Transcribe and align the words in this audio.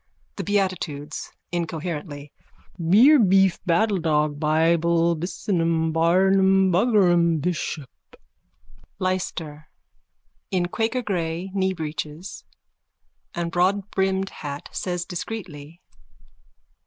_THE 0.35 0.43
BEATITUDES: 0.43 1.31
(Incoherently.) 1.51 2.31
Beer 2.79 3.19
beef 3.19 3.63
battledog 3.67 4.39
buybull 4.39 5.13
businum 5.15 5.91
barnum 5.93 6.71
buggerum 6.71 7.39
bishop. 7.39 7.87
LYSTER: 8.97 9.69
_(In 10.51 10.65
quakergrey 10.71 11.53
kneebreeches 11.53 12.45
and 13.35 13.51
broadbrimmed 13.51 14.29
hat, 14.29 14.69
says 14.71 15.05
discreetly.) 15.05 15.83